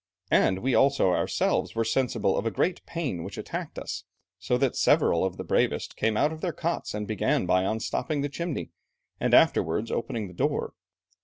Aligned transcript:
And 0.31 0.63
we 0.63 0.73
also 0.73 1.09
ourselves 1.11 1.75
were 1.75 1.83
sensible 1.85 2.35
of 2.35 2.47
a 2.47 2.49
great 2.49 2.83
pain 2.87 3.23
which 3.23 3.37
attacked 3.37 3.77
us, 3.77 4.03
so 4.39 4.57
that 4.57 4.75
several 4.75 5.23
of 5.23 5.37
the 5.37 5.43
bravest 5.43 5.95
came 5.95 6.17
out 6.17 6.31
of 6.33 6.41
their 6.41 6.51
cots 6.53 6.95
and 6.95 7.07
began 7.07 7.45
by 7.45 7.61
unstopping 7.61 8.21
the 8.23 8.27
chimney, 8.27 8.71
and 9.19 9.35
afterwards 9.35 9.91
opening 9.91 10.27
the 10.27 10.33
door. 10.33 10.73